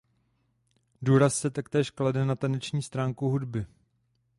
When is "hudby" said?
3.29-3.65